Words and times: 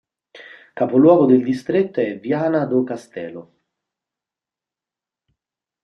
Capoluogo 0.73 1.27
del 1.27 1.43
distretto 1.43 1.99
è 1.99 2.17
Viana 2.17 2.65
do 2.65 2.81
Castelo. 2.83 3.51